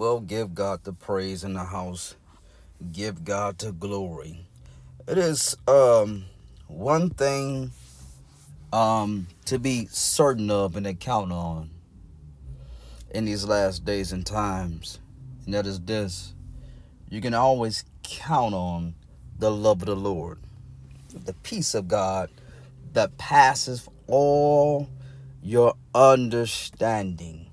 [0.00, 2.14] Well, give God the praise in the house.
[2.90, 4.46] Give God the glory.
[5.06, 6.24] It is um
[6.68, 7.72] one thing
[8.72, 11.68] um to be certain of and to count on
[13.10, 15.00] in these last days and times.
[15.44, 16.32] And that is this.
[17.10, 18.94] You can always count on
[19.38, 20.38] the love of the Lord.
[21.12, 22.30] The peace of God
[22.94, 24.88] that passes all
[25.42, 27.50] your understanding.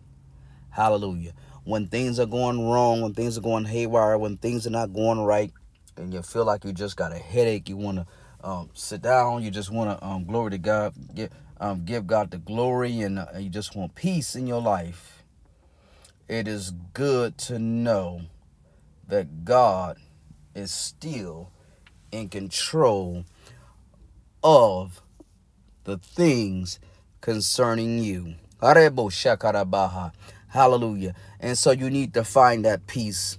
[0.70, 1.34] Hallelujah.
[1.68, 5.20] When things are going wrong, when things are going haywire, when things are not going
[5.20, 5.52] right,
[5.98, 8.05] and you feel like you just got a headache, you want to
[8.41, 12.31] um, sit down, you just want to um, glory to God, get, um, give God
[12.31, 15.23] the glory, and uh, you just want peace in your life.
[16.30, 18.21] It is good to know
[19.09, 19.98] that God
[20.55, 21.52] is still
[22.13, 23.26] in control
[24.41, 25.02] of
[25.84, 26.79] the things
[27.20, 28.35] concerning you.
[30.57, 31.13] Hallelujah.
[31.39, 33.38] And so you need to find that peace.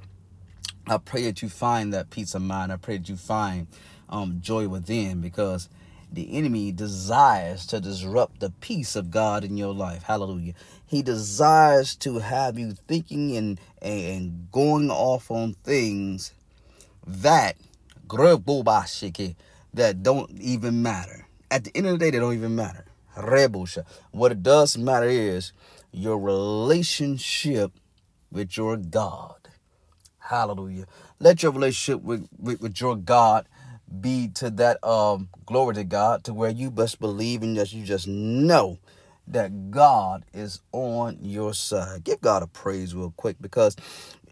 [0.86, 2.70] I pray that you find that peace of mind.
[2.70, 3.66] I pray that you find
[4.08, 5.68] um, joy within because
[6.12, 10.04] the enemy desires to disrupt the peace of God in your life.
[10.04, 10.54] Hallelujah.
[10.86, 16.32] He desires to have you thinking and, and going off on things
[17.04, 17.56] that
[19.74, 21.26] that don't even matter.
[21.50, 22.84] At the end of the day, they don't even matter.
[24.12, 25.52] What it does matter is
[25.98, 27.72] your relationship
[28.30, 29.48] with your God.
[30.18, 30.86] Hallelujah.
[31.18, 33.48] Let your relationship with, with, with your God
[34.00, 37.84] be to that um glory to God to where you best believe and that you
[37.84, 38.78] just know
[39.26, 42.04] that God is on your side.
[42.04, 43.76] Give God a praise real quick because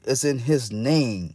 [0.05, 1.35] it's in his name.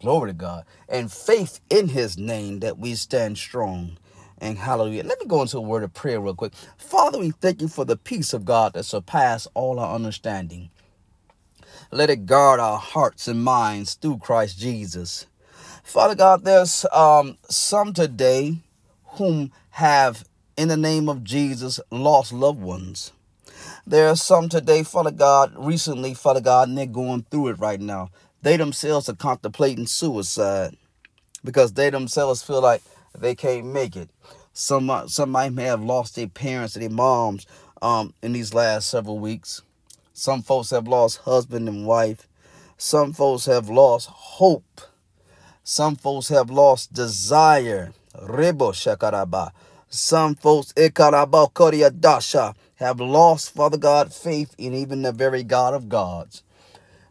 [0.00, 0.64] Glory to God.
[0.88, 3.96] And faith in his name that we stand strong.
[4.42, 5.04] And hallelujah.
[5.04, 6.52] Let me go into a word of prayer real quick.
[6.76, 10.70] Father, we thank you for the peace of God that surpasses all our understanding.
[11.92, 15.26] Let it guard our hearts and minds through Christ Jesus.
[15.84, 18.56] Father God, there's um, some today
[19.12, 20.24] whom have,
[20.56, 23.12] in the name of Jesus, lost loved ones.
[23.86, 27.80] There are some today, Father God, recently, Father God, and they're going through it right
[27.80, 28.10] now.
[28.42, 30.76] They themselves are contemplating suicide
[31.44, 32.82] because they themselves feel like
[33.18, 34.10] they can't make it.
[34.52, 37.46] Some somebody may have lost their parents and their moms
[37.80, 39.62] um, in these last several weeks.
[40.12, 42.28] Some folks have lost husband and wife.
[42.76, 44.80] Some folks have lost hope.
[45.64, 47.92] Some folks have lost desire.
[48.14, 49.52] Rebo shakaraba.
[49.88, 55.88] Some folks ikaraba dasha have lost, Father God, faith in even the very God of
[55.88, 56.42] gods.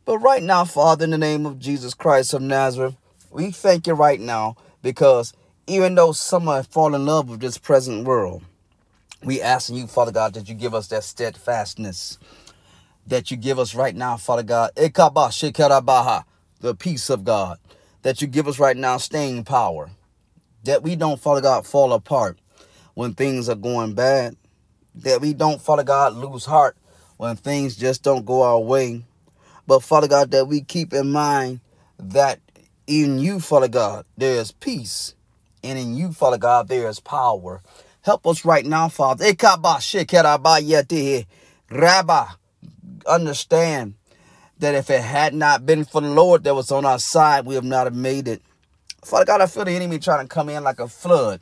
[0.04, 2.98] But right now, Father, in the name of Jesus Christ of Nazareth,
[3.32, 5.34] we thank you right now because
[5.72, 8.44] even though some have fallen in love with this present world,
[9.24, 12.18] we asking you, Father God, that you give us that steadfastness
[13.08, 14.72] that you give us right now, Father God.
[14.76, 17.58] The peace of God
[18.04, 19.90] that you give us right now, staying power.
[20.64, 22.38] That we don't, Father God, fall apart
[22.94, 24.36] when things are going bad.
[24.96, 26.78] That we don't, Father God, lose heart
[27.18, 29.04] when things just don't go our way.
[29.68, 31.62] But Father God, that we keep in mind
[31.98, 32.40] that
[32.88, 35.16] in you, Father God, there is peace.
[35.64, 37.62] And in you, Father God, there is power.
[38.02, 39.34] Help us right now, Father.
[41.70, 42.36] Rabba,
[43.06, 43.94] understand
[44.58, 47.56] that if it had not been for the Lord that was on our side, we
[47.56, 48.42] have not have made it.
[49.04, 51.42] Father God, I feel the enemy trying to come in like a flood.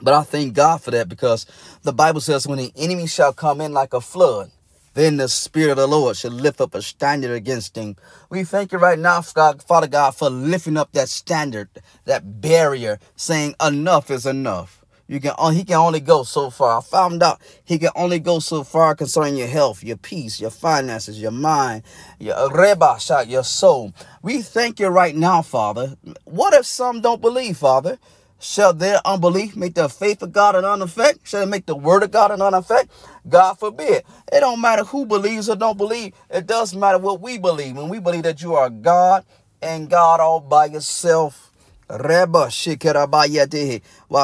[0.00, 1.46] But I thank God for that because
[1.82, 4.50] the Bible says when the enemy shall come in like a flood,
[4.94, 7.96] then the Spirit of the Lord shall lift up a standard against him.
[8.30, 11.68] We thank you right now, Father God, for lifting up that standard,
[12.04, 14.82] that barrier, saying enough is enough.
[15.08, 16.78] You can oh, he can only go so far.
[16.78, 20.50] I found out he can only go so far concerning your health, your peace, your
[20.50, 21.82] finances, your mind,
[22.18, 23.92] your uh, reba shot, your soul.
[24.22, 25.96] We thank you right now, Father.
[26.24, 27.98] What if some don't believe, Father?
[28.42, 31.20] Shall their unbelief make the faith of God an uneffect?
[31.22, 32.88] Shall it make the word of God an uneffect?
[33.28, 34.02] God forbid.
[34.32, 36.12] It don't matter who believes or don't believe.
[36.28, 37.76] It does matter what we believe.
[37.76, 39.24] When we believe that you are God
[39.62, 41.52] and God all by yourself.
[41.86, 42.50] While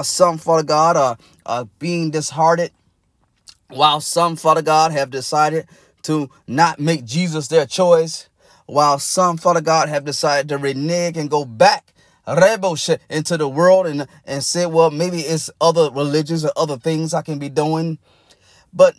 [0.05, 1.17] some, Father God, are,
[1.47, 2.71] are being disheartened,
[3.69, 5.69] while some, Father God, have decided
[6.03, 8.29] to not make Jesus their choice,
[8.67, 11.93] while some, Father God, have decided to renege and go back
[13.09, 17.23] into the world and, and say, well, maybe it's other religions or other things I
[17.23, 17.99] can be doing.
[18.73, 18.95] But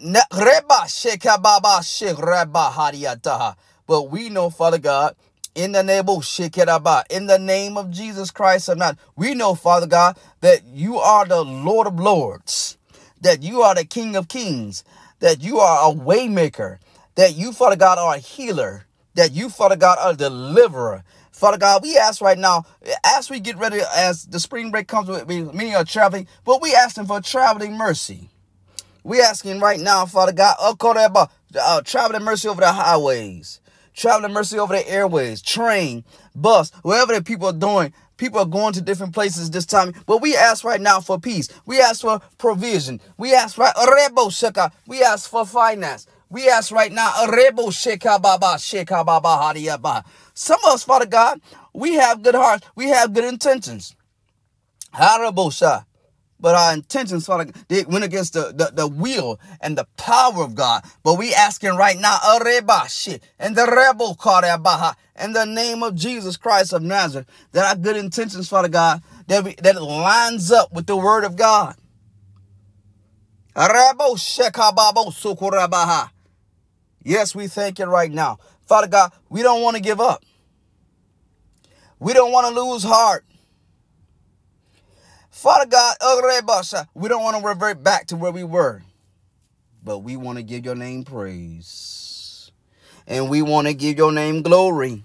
[3.88, 5.16] but we know, Father God,
[5.56, 8.98] in the name oh, of Shekeraba, in the name of Jesus Christ of not.
[9.16, 12.78] We know, Father God, that you are the Lord of Lords,
[13.22, 14.84] that you are the King of Kings,
[15.20, 16.78] that you are a waymaker,
[17.16, 18.86] that you, Father God, are a healer,
[19.16, 21.04] that you, Father God, are a deliverer.
[21.40, 22.66] Father God, we ask right now,
[23.06, 26.76] as we get ready, as the spring break comes me, many are traveling, but we
[26.76, 28.30] asking for traveling mercy.
[29.06, 33.62] We asking right now, Father God, uh, traveling mercy over the highways,
[33.94, 36.04] traveling mercy over the airways, train,
[36.36, 37.94] bus, wherever the people are doing.
[38.18, 41.48] People are going to different places this time, but we ask right now for peace.
[41.66, 43.00] We ask for provision.
[43.18, 43.74] We ask right,
[44.88, 46.06] we ask for finance.
[46.32, 47.12] We ask right now,
[50.40, 51.42] some of us, Father God,
[51.74, 53.94] we have good hearts, we have good intentions.
[56.42, 60.56] But our intentions, Father, they went against the, the, the will and the power of
[60.56, 60.86] God.
[61.04, 64.18] But we asking right now, and the rebel
[65.22, 69.44] in the name of Jesus Christ of Nazareth, that our good intentions, Father God, that
[69.44, 71.76] we, that lines up with the word of God.
[77.04, 78.40] Yes, we thank you right now.
[78.66, 80.24] Father God, we don't want to give up.
[82.00, 83.26] We don't want to lose heart.
[85.30, 85.96] Father God,
[86.94, 88.82] we don't want to revert back to where we were,
[89.84, 92.52] but we want to give your name praise.
[93.08, 95.04] And we want to give your name glory.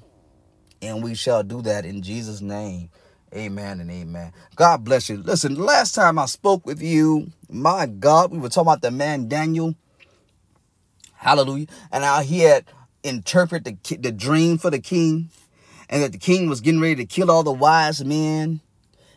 [0.82, 2.91] And we shall do that in Jesus' name.
[3.35, 4.32] Amen and amen.
[4.55, 5.17] God bless you.
[5.17, 9.29] Listen, last time I spoke with you, my God, we were talking about the man
[9.29, 9.75] Daniel.
[11.14, 11.67] Hallelujah.
[11.91, 12.67] And how he had
[13.02, 15.31] interpreted the, the dream for the king
[15.94, 18.61] and that the king was getting ready to kill all the wise men.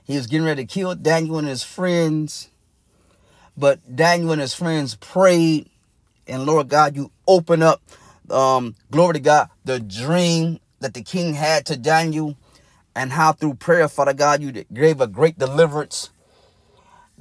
[0.04, 2.52] He was getting ready to kill Daniel and his friends.
[3.58, 5.72] But Daniel and his friends prayed,
[6.28, 7.82] and Lord God, you open up,
[8.30, 12.38] um, glory to God, the dream that the king had to Daniel,
[12.96, 16.12] and how through prayer, Father God, you gave a great deliverance.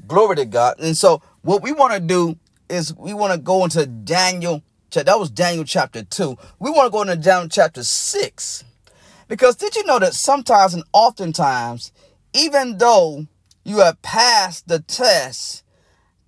[0.07, 0.79] Glory to God.
[0.81, 2.37] And so, what we want to do
[2.69, 4.63] is we want to go into Daniel.
[4.91, 6.37] That was Daniel chapter 2.
[6.59, 8.65] We want to go into Daniel chapter 6.
[9.29, 11.93] Because did you know that sometimes and oftentimes,
[12.33, 13.27] even though
[13.65, 15.65] you have passed the test,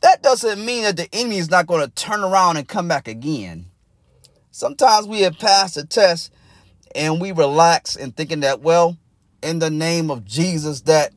[0.00, 3.08] that doesn't mean that the enemy is not going to turn around and come back
[3.08, 3.66] again.
[4.50, 6.32] Sometimes we have passed the test
[6.94, 8.96] and we relax and thinking that, well,
[9.42, 11.12] in the name of Jesus, that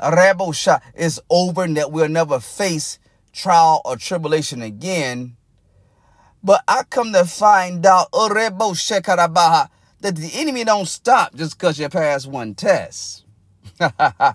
[0.00, 0.54] rebel
[0.94, 2.98] is over and that we'll never face
[3.32, 5.36] trial or tribulation again.
[6.42, 8.28] But I come to find out, oh,
[10.04, 13.24] that the enemy don't stop just because you pass one test.
[13.80, 14.34] no,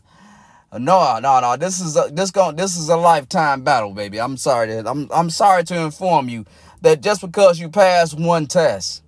[0.74, 1.56] no, no.
[1.60, 4.19] This is a, this going this is a lifetime battle, baby.
[4.19, 6.45] I'm sorry to, I'm I'm sorry to inform you
[6.81, 9.04] that just because you pass one test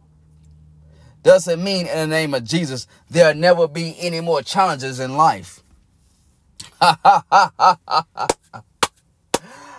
[1.23, 5.63] doesn't mean in the name of Jesus there'll never be any more challenges in life.
[6.79, 7.01] I'm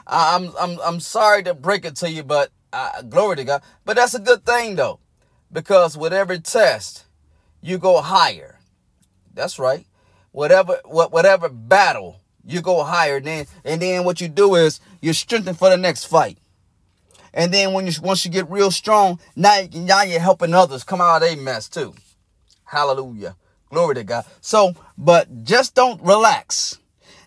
[0.09, 3.63] I'm I'm sorry to break it to you, but uh, glory to God.
[3.85, 4.99] But that's a good thing though.
[5.53, 7.05] Because with every test,
[7.61, 8.59] you go higher.
[9.35, 9.87] That's right.
[10.33, 13.17] Whatever what whatever battle, you go higher.
[13.17, 16.39] And then and then what you do is you're strengthened for the next fight.
[17.35, 21.01] And then when you once you get real strong, now, now you're helping others come
[21.01, 21.95] out of a mess too.
[22.65, 23.37] Hallelujah.
[23.71, 24.27] Glory to God.
[24.41, 26.79] So, but just don't relax.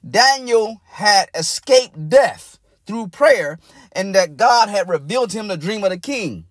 [0.08, 3.58] Daniel had escaped death through prayer,
[3.92, 6.46] and that God had revealed to him the dream of the king.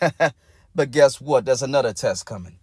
[0.74, 1.44] But guess what?
[1.44, 2.58] There's another test coming.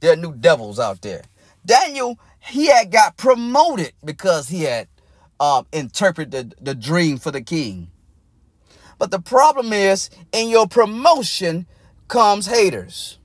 [0.00, 1.22] There are new devils out there.
[1.64, 4.88] Daniel, he had got promoted because he had
[5.40, 7.90] um, interpreted the, dream for the king.
[8.98, 11.66] But the problem is, in your promotion
[12.08, 13.18] comes haters.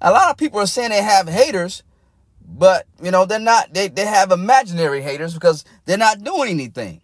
[0.00, 1.82] A lot of people are saying they have haters,
[2.44, 7.00] but you know, they're not, they, they have imaginary haters because they're not doing anything.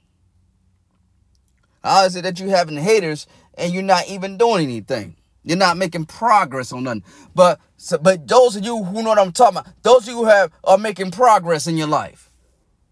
[1.84, 3.26] How is it that you having haters
[3.58, 5.16] and you're not even doing anything.
[5.42, 7.04] You're not making progress on nothing.
[7.34, 10.16] But so, but those of you who know what I'm talking about, those of you
[10.16, 12.30] who have are making progress in your life.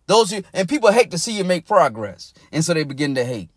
[0.06, 2.34] Those you and people hate to see you make progress.
[2.52, 3.49] And so they begin to hate.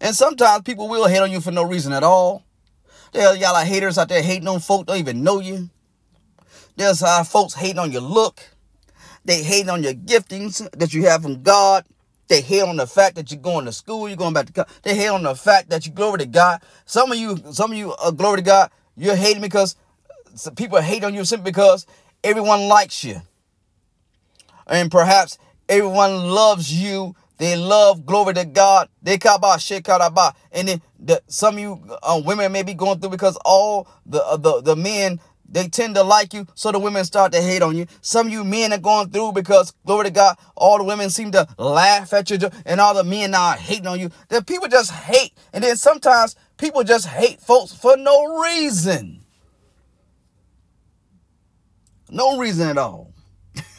[0.00, 2.44] And sometimes people will hate on you for no reason at all.
[3.12, 5.70] There's y'all are haters out there hating on folk, don't even know you.
[6.76, 8.53] There's uh, folks hating on your look.
[9.24, 11.84] They hate on your giftings that you have from God.
[12.28, 14.70] They hate on the fact that you're going to school, you're going back to college.
[14.82, 16.62] They hate on the fact that you glory to God.
[16.86, 19.76] Some of you, some of you, uh, glory to God, you're hating because
[20.56, 21.86] people hate on you simply because
[22.22, 23.20] everyone likes you.
[24.66, 25.38] And perhaps
[25.68, 27.14] everyone loves you.
[27.36, 28.88] They love glory to God.
[29.02, 30.34] They kaba shekaraba.
[30.52, 34.24] And then the, some of you uh, women may be going through because all the
[34.24, 37.62] uh, the the men they tend to like you, so the women start to hate
[37.62, 37.86] on you.
[38.00, 41.30] Some of you men are going through because, glory to God, all the women seem
[41.32, 44.10] to laugh at you, and all the men now are hating on you.
[44.28, 49.24] That people just hate, and then sometimes people just hate folks for no reason.
[52.10, 53.12] No reason at all.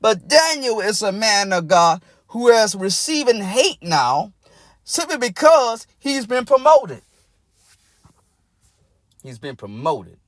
[0.00, 4.32] but Daniel is a man of God who is receiving hate now
[4.84, 7.02] simply because he's been promoted.
[9.26, 10.18] He's been promoted.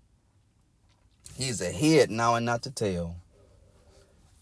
[1.36, 3.14] He's a head now and not the tail.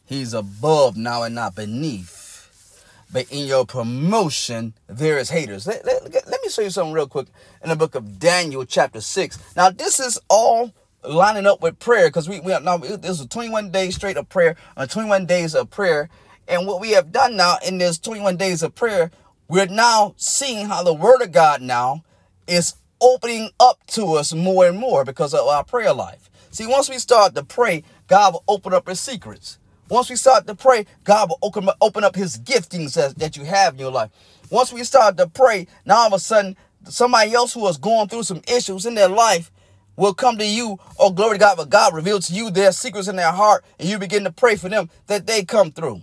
[0.06, 2.82] He's above now and not beneath.
[3.12, 5.66] But in your promotion, there is haters.
[5.66, 7.26] Let, let, let me show you something real quick
[7.62, 9.38] in the book of Daniel, chapter 6.
[9.56, 10.72] Now, this is all
[11.04, 14.30] lining up with prayer because we, we are now this is 21 days straight of
[14.30, 16.08] prayer, uh, 21 days of prayer.
[16.48, 19.10] And what we have done now in this 21 days of prayer,
[19.48, 22.04] we're now seeing how the word of God now
[22.46, 26.30] is opening up to us more and more because of our prayer life.
[26.50, 29.58] See, once we start to pray, God will open up his secrets.
[29.88, 33.44] Once we start to pray, God will open, open up his giftings that, that you
[33.44, 34.10] have in your life.
[34.50, 38.08] Once we start to pray, now all of a sudden, somebody else who is going
[38.08, 39.50] through some issues in their life
[39.96, 43.08] will come to you, oh glory to God, but God reveals to you their secrets
[43.08, 46.00] in their heart, and you begin to pray for them that they come through.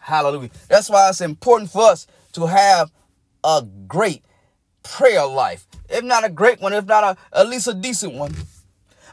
[0.00, 0.50] Hallelujah.
[0.68, 2.90] That's why it's important for us to have
[3.44, 4.24] a great
[4.82, 5.66] prayer life.
[5.90, 8.34] If not a great one, if not a, at least a decent one.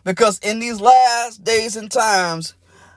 [0.03, 2.53] Because in these last days and times,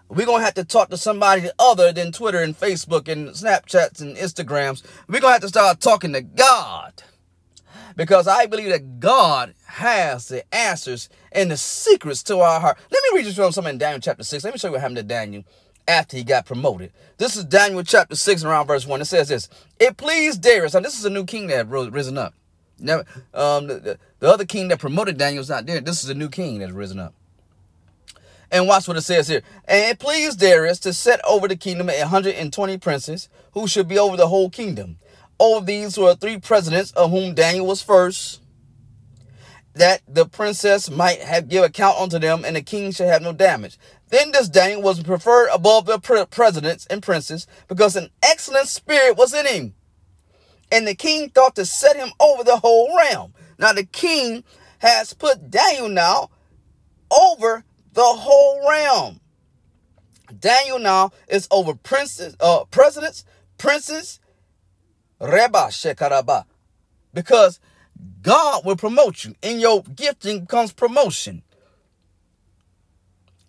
[0.08, 4.00] we're going to have to talk to somebody other than Twitter and Facebook and Snapchats
[4.00, 4.82] and Instagrams.
[5.08, 7.02] We're going to have to start talking to God.
[7.96, 12.78] Because I believe that God has the answers and the secrets to our heart.
[12.90, 14.44] Let me read you from something in Daniel chapter 6.
[14.44, 15.44] Let me show you what happened to Daniel
[15.86, 16.92] after he got promoted.
[17.18, 19.00] This is Daniel chapter 6 around verse 1.
[19.00, 19.48] It says this.
[19.78, 20.74] It pleased Darius.
[20.74, 22.34] Now, this is a new king that had risen up.
[22.80, 25.80] Now, um, the, the other king that promoted Daniel is not there.
[25.80, 27.14] This is a new king that's risen up.
[28.50, 29.42] And watch what it says here.
[29.66, 33.98] And it pleased Darius to set over the kingdom a 120 princes who should be
[33.98, 34.98] over the whole kingdom.
[35.38, 38.42] Over these were three presidents, of whom Daniel was first,
[39.74, 43.32] that the princess might have give account unto them, and the king should have no
[43.32, 43.78] damage.
[44.08, 49.32] Then this Daniel was preferred above the presidents and princes, because an excellent spirit was
[49.32, 49.74] in him.
[50.72, 53.34] And the king thought to set him over the whole realm.
[53.58, 54.44] Now the king
[54.78, 56.30] has put Daniel now
[57.10, 59.20] over the whole realm.
[60.38, 63.24] Daniel now is over princes, uh, presidents,
[63.58, 64.20] princes,
[65.20, 66.44] Reba Shekaraba.
[67.12, 67.58] Because
[68.22, 69.34] God will promote you.
[69.42, 71.42] In your gifting comes promotion.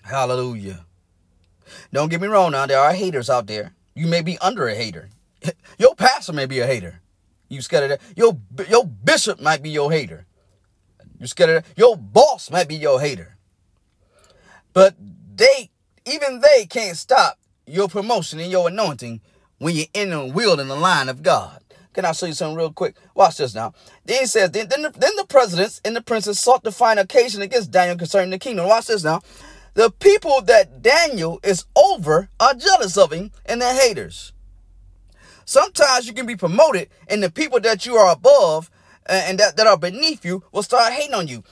[0.04, 0.86] Hallelujah.
[1.94, 3.74] Don't get me wrong now, there are haters out there.
[3.96, 5.10] You may be under a hater.
[5.78, 7.01] Your pastor may be a hater.
[7.51, 8.17] You scared of that?
[8.17, 8.38] Your,
[8.70, 10.25] your bishop might be your hater.
[11.20, 11.77] You scared of that?
[11.77, 13.38] Your boss might be your hater.
[14.74, 14.96] But
[15.36, 15.70] they,
[16.05, 19.20] even they can't stop your promotion and your anointing
[19.58, 21.62] when you're in will in the line of God.
[21.93, 22.96] Can I show you something real quick?
[23.15, 23.74] Watch this now.
[24.05, 27.00] Then he says, then, then, the, then the presidents and the princes sought to find
[27.00, 28.67] occasion against Daniel concerning the kingdom.
[28.67, 29.22] Watch this now.
[29.74, 34.31] The people that Daniel is over are jealous of him and they're haters.
[35.51, 38.72] Sometimes you can be promoted, and the people that you are above
[39.10, 41.43] uh, and that, that are beneath you will start hating on you.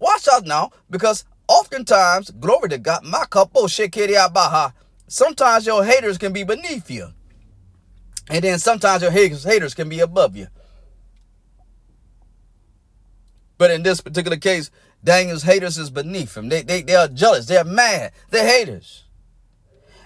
[0.00, 3.94] Watch out now, because oftentimes, glory to God, my couple shit
[4.34, 4.74] baha.
[5.06, 7.12] Sometimes your haters can be beneath you.
[8.28, 10.48] And then sometimes your haters, haters can be above you.
[13.58, 14.72] But in this particular case,
[15.04, 16.48] Daniel's haters is beneath him.
[16.48, 17.46] They, they, they are jealous.
[17.46, 18.10] They're mad.
[18.30, 19.04] They're haters.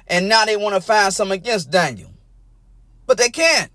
[0.07, 2.10] And now they want to find something against Daniel.
[3.11, 3.73] But they can't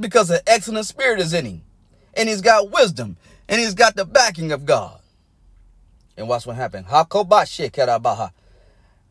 [0.00, 1.62] because the excellent spirit is in him.
[2.14, 3.16] And he's got wisdom.
[3.48, 4.98] And he's got the backing of God.
[6.16, 6.86] And watch what happened.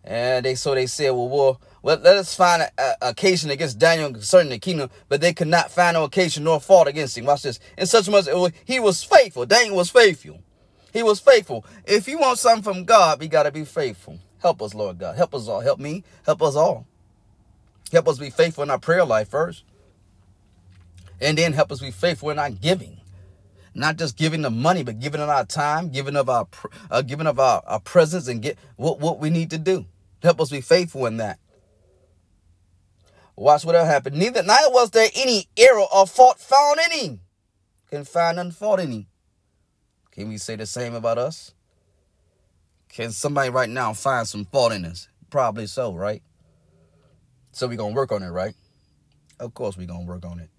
[0.04, 4.12] And they so they said, well, well, well let us find an occasion against Daniel
[4.12, 7.24] concerning the kingdom, but they could not find no occasion nor fault against him.
[7.24, 7.62] Watch this.
[7.78, 9.46] In such much uh, he was faithful.
[9.46, 10.42] Daniel was faithful.
[10.92, 11.66] He was faithful.
[11.86, 14.20] If you want something from God, we got to be faithful.
[14.40, 15.16] Help us, Lord God.
[15.16, 15.62] Help us all.
[15.62, 16.04] Help me.
[16.26, 16.89] Help us all.
[17.92, 19.64] Help us be faithful in our prayer life first.
[21.22, 23.02] And then help us be faithful in our giving.
[23.74, 26.48] Not just giving the money, but giving of our time, giving of our
[26.90, 29.86] uh, giving of our, our presence and get what, what we need to do.
[30.22, 31.40] Help us be faithful in that.
[33.36, 34.18] Watch what will happen.
[34.18, 37.20] Neither neither was there any error or fault found in him.
[37.90, 39.08] Can find none fault in him.
[40.12, 41.54] Can we say the same about us?
[42.90, 45.08] Can somebody right now find some fault in us?
[45.30, 46.22] Probably so, right?
[47.52, 48.56] So we're going to work on it, right?
[49.40, 50.50] Of course we're going to work on it.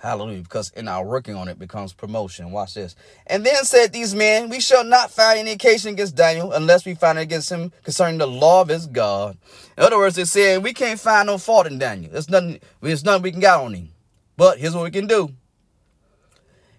[0.00, 0.42] Hallelujah.
[0.42, 2.52] Because in our working on it becomes promotion.
[2.52, 2.94] Watch this.
[3.26, 6.94] And then said these men, We shall not find any occasion against Daniel unless we
[6.94, 9.36] find it against him concerning the law of his God.
[9.76, 12.12] In other words, they're saying we can't find no fault in Daniel.
[12.12, 13.88] There's nothing, there's nothing we can get on him.
[14.36, 15.30] But here's what we can do.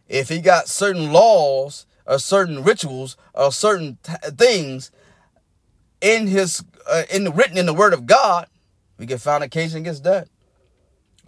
[0.07, 3.97] If he got certain laws or certain rituals or certain
[4.37, 4.91] things
[5.99, 8.47] in his uh, in written in the word of God,
[8.99, 10.27] we can find a case against that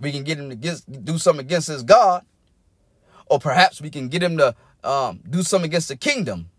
[0.02, 2.26] we can get him to get, do something against his God,
[3.28, 6.50] or perhaps we can get him to um, do something against the kingdom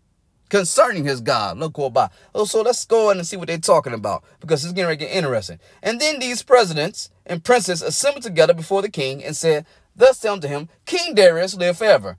[0.49, 1.57] concerning his God.
[1.57, 2.11] Look what about.
[2.33, 5.11] Oh, so let's go in and see what they're talking about because it's getting get
[5.11, 5.59] interesting.
[5.83, 9.65] And then these presidents and princes assembled together before the king and said,
[9.95, 12.17] Thus say unto him, King Darius live forever.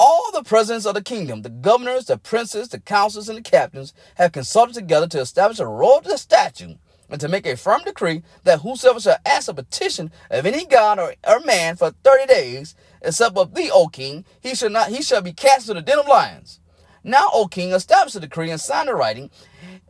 [0.00, 3.92] All the presidents of the kingdom, the governors, the princes, the councils, and the captains
[4.16, 6.78] have consulted together to establish a royal statute
[7.12, 10.98] and to make a firm decree that whosoever shall ask a petition of any god
[10.98, 15.02] or, or man for thirty days, except of thee, O king, he shall not he
[15.02, 16.58] shall be cast into the den of lions.
[17.04, 19.30] Now, O king, establish a decree and sign the writing,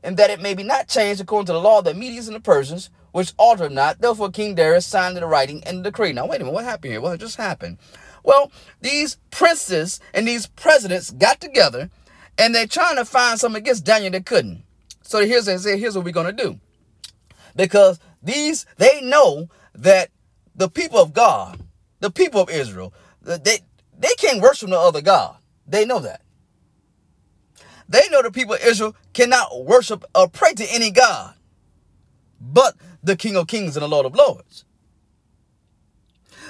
[0.02, 2.34] and that it may be not changed according to the law of the Medes and
[2.34, 4.00] the Persians, which alter not.
[4.00, 6.12] Therefore, King Darius signed the writing and the decree.
[6.12, 7.00] Now, wait a minute, what happened here?
[7.00, 7.78] What just happened?
[8.24, 8.50] Well,
[8.80, 11.90] these princes and these presidents got together,
[12.36, 14.64] and they're trying to find something against Daniel they couldn't.
[15.02, 16.58] So here's here's what we're gonna do
[17.56, 20.10] because these they know that
[20.54, 21.60] the people of God,
[22.00, 22.92] the people of Israel,
[23.22, 23.60] they
[23.98, 25.36] they can't worship no other God.
[25.66, 26.22] They know that.
[27.88, 31.34] They know the people of Israel cannot worship or pray to any God
[32.42, 34.64] but the King of Kings and the Lord of Lords.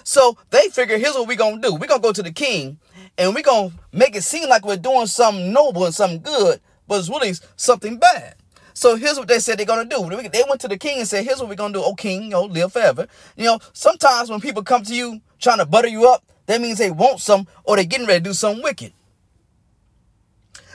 [0.04, 1.74] So they figure here's what we're gonna do.
[1.74, 2.78] We're gonna go to the king
[3.16, 6.98] and we're gonna make it seem like we're doing something noble and something good, but
[6.98, 8.34] it's really something bad.
[8.74, 10.08] So here's what they said they're gonna do.
[10.32, 11.82] They went to the king and said, "Here's what we're gonna do.
[11.82, 15.58] Oh king, you know, live forever." You know, sometimes when people come to you trying
[15.58, 18.34] to butter you up, that means they want some or they're getting ready to do
[18.34, 18.92] something wicked.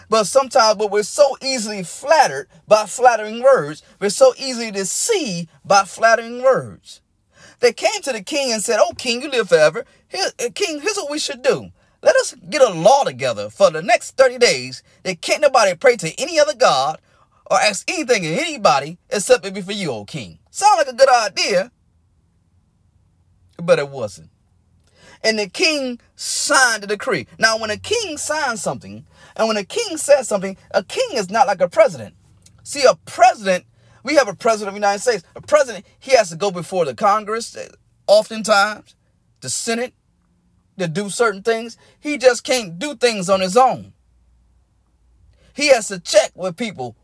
[0.10, 3.84] But sometimes, but we're so easily flattered by flattering words.
[4.00, 7.01] We're so easily deceived by flattering words.
[7.60, 9.86] They came to the king and said, "Oh king, you live forever.
[10.08, 13.72] Here, uh, king, here's what we should do." Let us get a law together for
[13.72, 17.00] the next 30 days that can't nobody pray to any other God
[17.50, 20.40] or ask anything of anybody except it be for you, O king.
[20.51, 21.72] Sound like a good idea,
[23.62, 24.29] but it wasn't.
[25.24, 27.27] And the king signed the decree.
[27.40, 29.05] Now, when a king signs something,
[29.36, 32.16] and when a king says something, a king is not like a president.
[32.64, 33.66] See, a president,
[34.03, 35.24] we have a president of the United States.
[35.36, 37.68] A president, he has to go before the Congress, eh,
[38.07, 38.96] oftentimes,
[39.42, 39.94] the Senate,
[40.77, 41.77] to do certain things.
[42.00, 43.94] He just can't do things on his own.
[45.55, 46.96] He has to check with people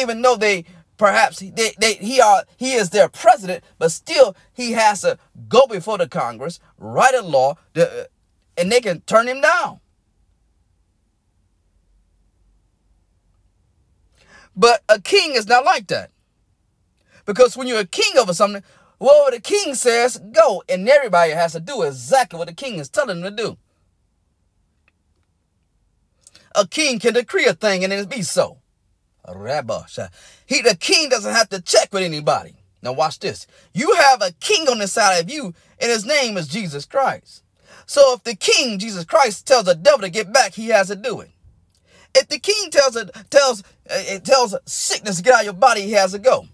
[0.00, 0.64] even though they
[0.96, 5.66] perhaps they, they he are he is their president, but still he has to go
[5.66, 8.04] before the Congress, write a law, to, uh,
[8.56, 9.80] and they can turn him down.
[14.56, 16.10] But a king is not like that.
[17.24, 18.64] Because when you're a king over something,
[18.98, 22.88] well, the king says go, and everybody has to do exactly what the king is
[22.88, 23.58] telling them to do.
[26.56, 28.58] A king can decree a thing and it be so.
[30.46, 32.54] He, the king doesn't have to check with anybody.
[32.82, 33.46] Now watch this.
[33.74, 37.42] You have a king on the side of you, and his name is Jesus Christ.
[37.86, 40.96] So if the king, Jesus Christ, tells the devil to get back, he has to
[40.96, 41.30] do it.
[42.14, 45.52] If the king tells uh, it tells it tells sickness to get out of your
[45.54, 46.46] body, he has to go.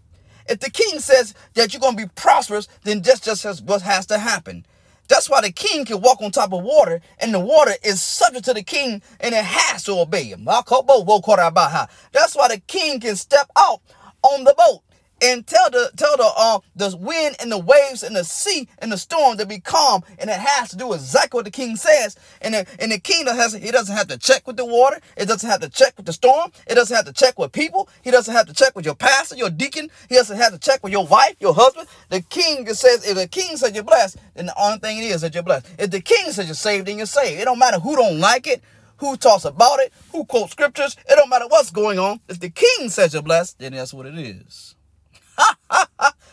[0.49, 4.07] If the king says that you're going to be prosperous, then that's just what has
[4.07, 4.67] to happen.
[5.09, 8.47] That's why the king can walk on top of water, and the water is subject
[8.47, 10.45] to the king, and it has to obey him.
[10.45, 13.81] That's why the king can step out
[14.23, 14.83] on the boat
[15.23, 18.93] and tell the tell the uh the wind and the waves and the sea and
[18.93, 20.03] the storm to be calm.
[20.19, 22.17] And it has to do exactly what the king says.
[22.41, 25.01] And the, and the king has he doesn't have to check with the water.
[25.17, 26.51] It doesn't have to check with the storm.
[26.67, 27.89] It doesn't have to check with people.
[28.03, 29.91] He doesn't have to check with your pastor your deacon.
[30.09, 31.89] He doesn't have to check with your wife your husband.
[32.11, 35.23] The king says if the king says you're blessed then the only thing it is
[35.23, 35.67] that you're blessed.
[35.79, 37.41] If the king says you're saved then you're saved.
[37.41, 38.63] It don't matter who don't like it
[38.99, 40.97] who talks about it who quotes scriptures.
[41.09, 42.21] It don't matter what's going on.
[42.29, 44.74] If the king says you're blessed then that's what it is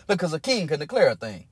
[0.08, 1.46] because a king can declare a thing.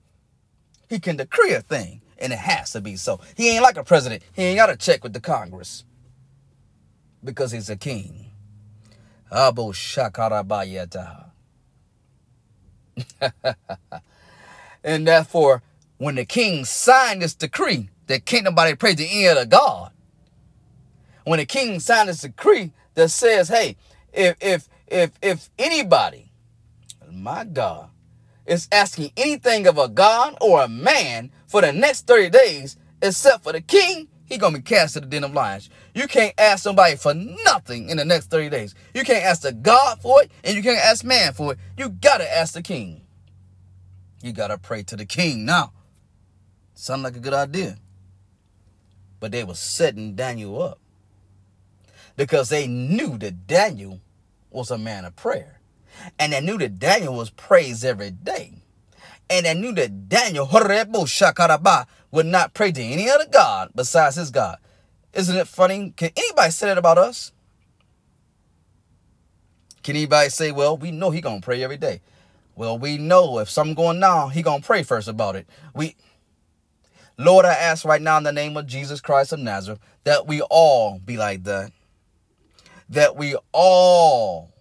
[0.89, 3.19] He can decree a thing, and it has to be so.
[3.37, 4.23] He ain't like a president.
[4.33, 5.83] He ain't got to check with the Congress
[7.23, 8.31] because he's a king.
[9.31, 11.25] Abu Shakarabayata.
[14.83, 15.61] and therefore,
[15.97, 19.91] when the king signed this decree that can't nobody pray the any of God,
[21.25, 23.77] when the king signed this decree that says, hey,
[24.11, 26.31] if if if if anybody
[27.11, 27.89] my God,
[28.49, 33.43] is asking anything of a God or a man for the next 30 days, except
[33.43, 35.69] for the king, he gonna be cast to the den of lions.
[35.93, 38.75] You can't ask somebody for nothing in the next 30 days.
[38.93, 41.59] You can't ask the God for it, and you can't ask man for it.
[41.77, 43.01] You gotta ask the king.
[44.21, 45.71] You gotta pray to the king now.
[46.73, 47.77] Sound like a good idea.
[49.19, 50.79] But they were setting Daniel up.
[52.15, 54.01] Because they knew that Daniel
[54.49, 55.58] was a man of prayer.
[56.17, 58.53] And they knew that Daniel was praised every day.
[59.29, 60.49] And they knew that Daniel
[62.11, 64.57] would not pray to any other God besides his God.
[65.13, 65.93] Isn't it funny?
[65.95, 67.31] Can anybody say that about us?
[69.83, 72.01] Can anybody say, well, we know he gonna pray every day?
[72.55, 75.47] Well, we know if something going on, he gonna pray first about it.
[75.73, 75.95] We
[77.19, 80.41] Lord, I ask right now in the name of Jesus Christ of Nazareth that we
[80.41, 81.73] all be like that.
[82.87, 84.53] That we all,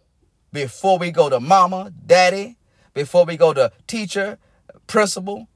[0.53, 2.57] before we go to mama, daddy,
[2.95, 4.39] before we go to teacher,
[4.87, 5.49] principal,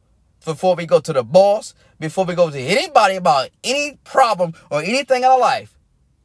[0.44, 4.83] before we go to the boss, before we go to anybody about any problem or
[4.83, 5.76] anything in our life,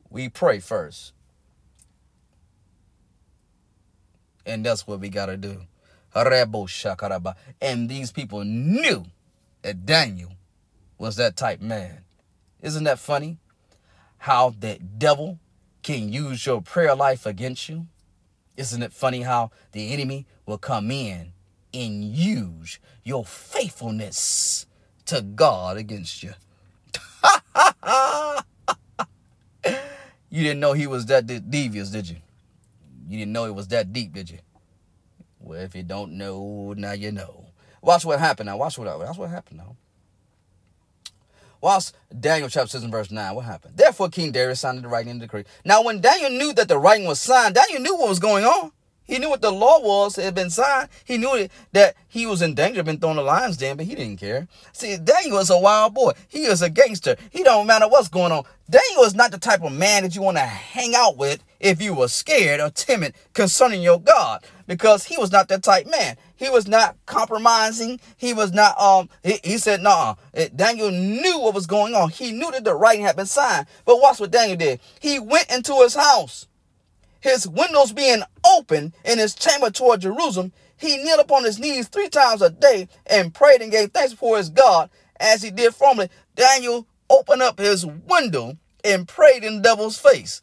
[0.10, 1.14] we pray first.
[4.46, 5.64] And that's what we got to do.
[6.16, 9.06] And these people knew
[9.62, 10.32] that Daniel
[10.98, 12.00] was that type man.
[12.62, 13.38] Isn't that funny?
[14.20, 15.40] How that devil
[15.84, 17.88] can use your prayer life against you?
[18.58, 21.34] Isn't it funny how the enemy will come in
[21.74, 24.66] and use your faithfulness
[25.06, 26.34] to God against you?
[30.30, 32.18] you didn't know he was that devious, did you?
[33.08, 34.40] You didn't know it was that deep, did you?
[35.40, 37.46] Well, if you don't know, now you know.
[37.82, 38.58] Watch what happened now.
[38.58, 39.76] Watch what, watch what happened now.
[41.62, 43.78] Whilst Daniel chapter 6 and verse 9, what happened?
[43.78, 45.46] Therefore, King Darius signed the writing in the decree.
[45.66, 48.72] Now, when Daniel knew that the writing was signed, Daniel knew what was going on.
[49.08, 50.90] He knew what the law was, had been signed.
[51.06, 53.96] He knew that he was in danger of being thrown the lion's den, but he
[53.96, 54.50] didn't care.
[54.74, 56.12] See, Daniel is a wild boy.
[56.28, 57.16] He is a gangster.
[57.30, 58.44] He don't matter what's going on.
[58.70, 61.82] Daniel is not the type of man that you want to hang out with if
[61.82, 66.18] you were scared or timid concerning your God, because he was not that type man.
[66.38, 68.00] He was not compromising.
[68.16, 70.16] He was not, um, he, he said, nah,
[70.56, 72.10] Daniel knew what was going on.
[72.10, 73.68] He knew that the writing had been signed.
[73.86, 74.80] But watch what Daniel did.
[75.00, 76.48] He went into his house
[77.20, 82.10] his windows being open in his chamber toward Jerusalem, he kneeled upon his knees three
[82.10, 86.10] times a day and prayed and gave thanks before his God, as he did formerly.
[86.36, 90.42] Daniel opened up his window and prayed in the devil's face.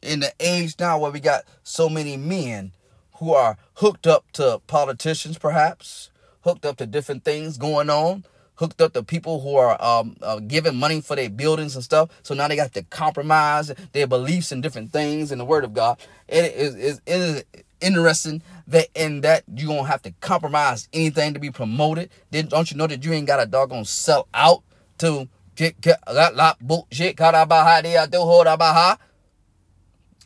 [0.00, 2.72] In the age now where we got so many men
[3.16, 6.10] who are hooked up to politicians, perhaps,
[6.40, 8.24] hooked up to different things going on,
[8.56, 12.10] hooked up to people who are um, uh, giving money for their buildings and stuff.
[12.24, 15.74] So now they got to compromise their beliefs and different things in the Word of
[15.74, 16.00] God.
[16.26, 17.44] It is, it is
[17.80, 22.10] interesting that in that you don't have to compromise anything to be promoted.
[22.32, 24.64] Then don't you know that you ain't got a doggone sell out
[24.98, 27.16] to get that lot bullshit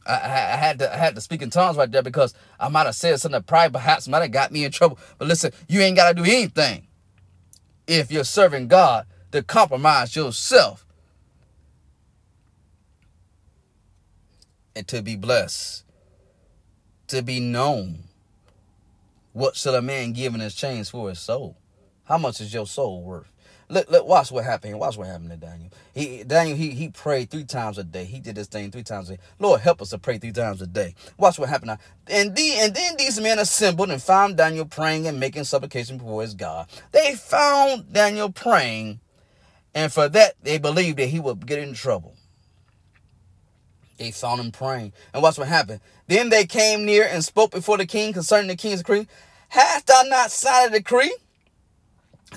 [0.07, 2.87] I, I had to I had to speak in tongues right there because I might
[2.87, 4.99] have said something that probably perhaps might have got me in trouble.
[5.19, 6.87] But listen, you ain't gotta do anything
[7.87, 10.87] if you're serving God to compromise yourself
[14.75, 15.85] and to be blessed,
[17.09, 18.05] to be known.
[19.33, 21.57] What should a man give in exchange for his soul?
[22.05, 23.32] How much is your soul worth?
[23.73, 24.79] Look, look, watch what happened.
[24.79, 25.71] Watch what happened to Daniel.
[25.95, 28.05] He Daniel, he he prayed three times a day.
[28.05, 29.23] He did this thing three times a day.
[29.39, 30.95] Lord, help us to pray three times a day.
[31.17, 31.79] Watch what happened now.
[32.07, 36.21] And the and then these men assembled and found Daniel praying and making supplication before
[36.21, 36.69] his God.
[36.93, 39.01] They found Daniel praying,
[39.75, 42.15] and for that they believed that he would get in trouble.
[43.97, 44.93] They found him praying.
[45.15, 45.81] And watch what happened.
[46.09, 49.09] Then they came near and spoke before the king concerning the king's decree.
[49.49, 51.17] Hast thou not signed a decree?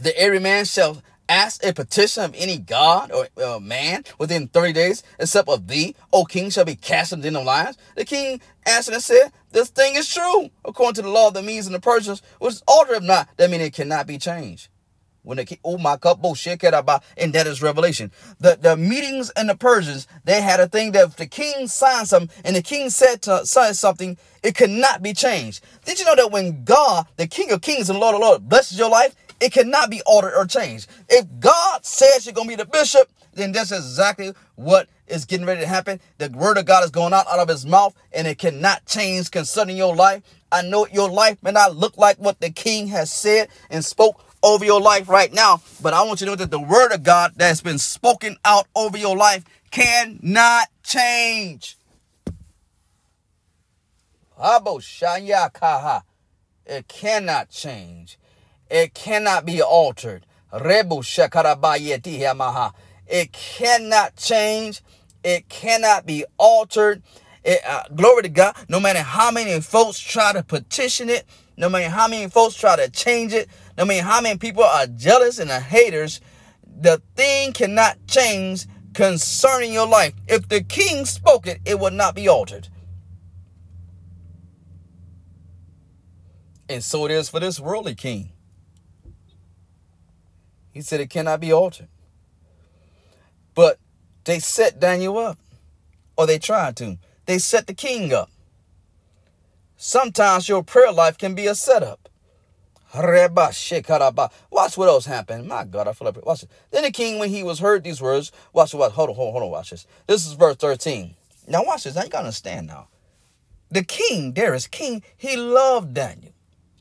[0.01, 4.73] That every man shall ask a petition of any god or uh, man within 30
[4.73, 7.77] days, except of thee, O king, shall be cast into the lions.
[7.95, 11.41] The king answered and said, This thing is true, according to the law of the
[11.41, 13.29] Medes and the Persians, which altered if not.
[13.37, 14.69] That means it cannot be changed.
[15.23, 18.11] When the king, oh my cup, bullshit, and that is revelation.
[18.39, 22.07] The the meetings and the Persians, they had a thing that if the king signed
[22.07, 25.63] something and the king said to sign something, it could not be changed.
[25.83, 28.77] Did you know that when God, the King of Kings and Lord of Lords, blesses
[28.77, 30.87] your life, it cannot be altered or changed.
[31.09, 35.45] If God says you're going to be the bishop, then that's exactly what is getting
[35.45, 35.99] ready to happen.
[36.17, 39.29] The word of God is going out, out of his mouth, and it cannot change
[39.31, 40.23] concerning your life.
[40.51, 44.23] I know your life may not look like what the king has said and spoke
[44.41, 47.03] over your life right now, but I want you to know that the word of
[47.03, 51.77] God that's been spoken out over your life cannot change.
[56.67, 58.17] It cannot change.
[58.69, 60.25] It cannot be altered.
[60.51, 61.01] Rebu.
[63.07, 64.81] It cannot change.
[65.23, 67.03] It cannot be altered.
[67.43, 68.55] It, uh, glory to God.
[68.69, 71.25] No matter how many folks try to petition it,
[71.57, 74.87] no matter how many folks try to change it, no matter how many people are
[74.87, 76.21] jealous and are haters,
[76.65, 80.13] the thing cannot change concerning your life.
[80.27, 82.69] If the king spoke it, it would not be altered.
[86.67, 88.31] And so it is for this worldly king.
[90.75, 91.87] He said it cannot be altered.
[93.55, 93.79] But
[94.25, 95.37] they set Daniel up,
[96.17, 96.97] or they tried to.
[97.27, 98.29] They set the king up.
[99.77, 102.09] Sometimes your prayer life can be a setup.
[102.93, 105.47] Watch what else happened.
[105.47, 106.49] My God, I feel like watch it.
[106.71, 109.31] Then the king, when he was heard these words, watch what hold on, hold on,
[109.31, 109.87] hold on, watch this.
[110.07, 111.15] This is verse 13.
[111.47, 111.95] Now watch this.
[111.95, 112.89] Now you gotta understand now.
[113.71, 116.33] The king, Darius, king, he loved Daniel.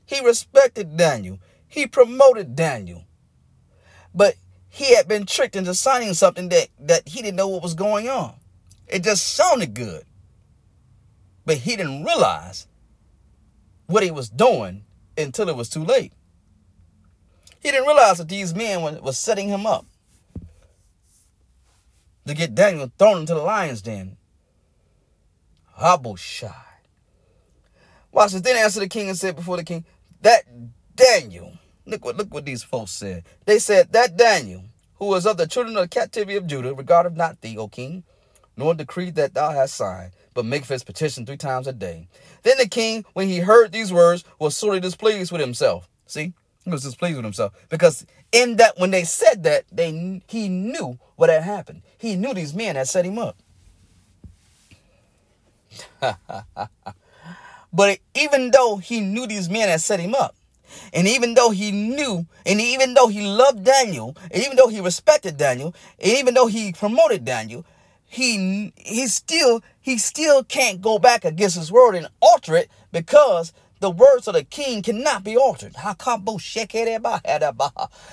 [0.04, 1.38] He respected Daniel.
[1.68, 3.04] He promoted Daniel.
[4.14, 4.36] But
[4.68, 8.08] he had been tricked into signing something that, that he didn't know what was going
[8.08, 8.34] on.
[8.86, 10.04] It just sounded good.
[11.44, 12.66] But he didn't realize
[13.86, 14.84] what he was doing
[15.18, 16.12] until it was too late.
[17.60, 19.86] He didn't realize that these men were, were setting him up
[22.26, 24.16] to get Daniel thrown into the lion's den.
[25.78, 26.54] Habushai.
[28.12, 28.42] Watch this.
[28.42, 29.84] Then answered the king and said before the king,
[30.22, 30.44] That
[30.94, 33.24] Daniel, look what look what these folks said.
[33.44, 34.62] They said, That Daniel,
[34.96, 38.04] who was of the children of the captivity of Judah, regarded not thee, O king,
[38.56, 42.08] nor decreed that thou hast signed, but make his petition three times a day.
[42.42, 45.88] Then the king, when he heard these words, was sorely displeased with himself.
[46.06, 46.32] See,
[46.64, 50.98] he was displeased with himself because in that when they said that, they he knew
[51.16, 51.82] what had happened.
[51.98, 53.36] He knew these men had set him up.
[57.72, 60.34] but even though he knew these men had set him up,
[60.92, 64.80] and even though he knew, and even though he loved Daniel, and even though he
[64.80, 67.64] respected Daniel, and even though he promoted Daniel,
[68.06, 73.52] he he still he still can't go back against his word and alter it because
[73.80, 75.74] the words of the king cannot be altered.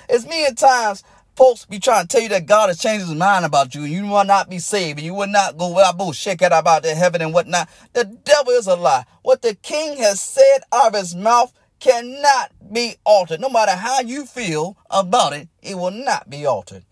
[0.10, 1.04] It's many times
[1.36, 3.92] folks be trying to tell you that God has changed his mind about you and
[3.92, 7.34] you will not be saved and you will not go bullshit about the heaven and
[7.34, 7.70] whatnot.
[7.94, 9.06] The devil is a lie.
[9.22, 13.42] What the king has said out of his mouth cannot be altered.
[13.42, 16.86] No matter how you feel about it, it will not be altered.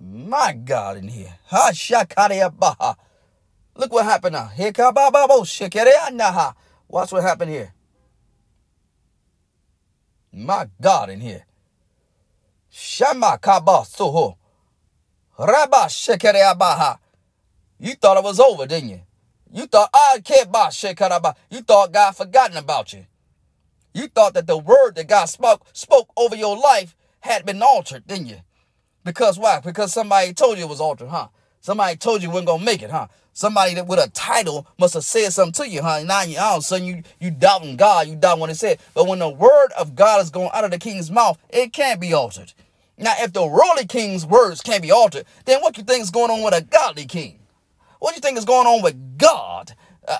[0.00, 1.34] My God in here.
[1.46, 1.72] Ha
[2.56, 2.96] baha.
[3.74, 4.50] Look what happened now.
[6.88, 7.74] Watch what happened here.
[10.32, 11.46] My God in here.
[12.70, 14.36] Shama kaba soho.
[15.38, 15.88] Rabba
[16.58, 16.98] baha.
[17.78, 19.00] You thought it was over, didn't you?
[19.52, 21.34] You thought ah, I can't buy shekaraba.
[21.50, 23.06] You thought God forgotten about you.
[23.94, 28.06] You thought that the word that God spoke spoke over your life had been altered,
[28.06, 28.38] didn't you?
[29.04, 29.60] Because why?
[29.60, 31.28] Because somebody told you it was altered, huh?
[31.60, 33.08] Somebody told you weren't gonna make it, huh?
[33.32, 36.02] Somebody that with a title must have said something to you, huh?
[36.04, 38.78] Now you all of a sudden you you doubting God, you doubt what it said.
[38.94, 42.00] But when the word of God is going out of the king's mouth, it can't
[42.00, 42.52] be altered.
[42.98, 46.32] Now, if the worldly king's words can't be altered, then what you think is going
[46.32, 47.38] on with a godly king?
[47.98, 49.74] What do you think is going on with God?
[50.06, 50.18] Uh,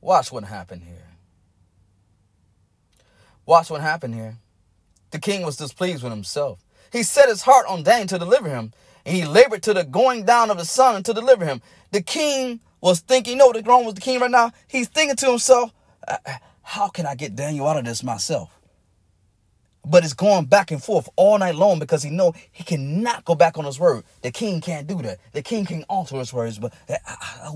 [0.00, 1.08] watch what happened here.
[3.46, 4.38] Watch what happened here.
[5.10, 6.64] The king was displeased with himself.
[6.92, 8.72] He set his heart on Daniel to deliver him,
[9.04, 11.60] and he labored to the going down of the sun to deliver him.
[11.90, 14.52] The king was thinking, you know what's wrong with the king right now?
[14.68, 15.72] He's thinking to himself,
[16.06, 18.58] uh, uh, how can I get Daniel out of this myself?
[19.84, 23.34] But it's going back and forth all night long because he know he cannot go
[23.34, 24.04] back on his word.
[24.22, 25.18] The king can't do that.
[25.32, 27.52] The king can alter his words, but uh, uh,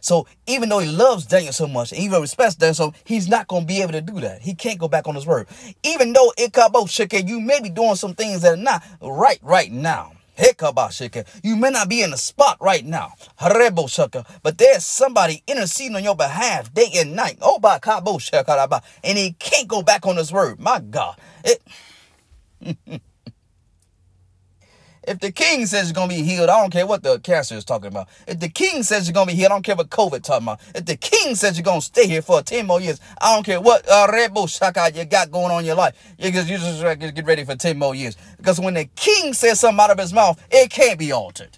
[0.00, 3.62] so even though he loves Daniel so much, even respects Daniel, so he's not going
[3.62, 4.42] to be able to do that.
[4.42, 5.48] He can't go back on his word.
[5.82, 9.70] Even though Ikabo Shike, you may be doing some things that are not right right
[9.70, 10.12] now.
[11.42, 13.14] You may not be in the spot right now.
[14.42, 17.38] But there's somebody interceding on your behalf day and night.
[17.42, 20.60] Oh, shakaraba, and he can't go back on his word.
[20.60, 21.16] My God.
[21.44, 21.62] It
[25.02, 27.64] If the king says you're gonna be healed, I don't care what the cancer is
[27.64, 28.08] talking about.
[28.28, 30.60] If the king says you're gonna be healed, I don't care what COVID talking about.
[30.74, 33.60] If the king says you're gonna stay here for 10 more years, I don't care
[33.60, 35.94] what uh, Red Shaka you got going on in your life.
[36.18, 38.16] You just, you just get ready for 10 more years.
[38.36, 41.56] Because when the king says something out of his mouth, it can't be altered.